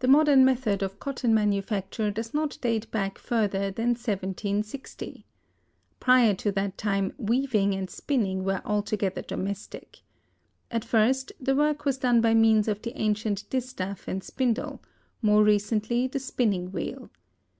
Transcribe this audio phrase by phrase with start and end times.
[0.00, 5.24] The modern method of cotton manufacture does not date back further than 1760.
[6.00, 10.00] Prior to that time weaving and spinning were altogether domestic.
[10.72, 14.82] At first the work was done by means of the ancient distaff and spindle,
[15.22, 17.10] more recently the spinning wheel.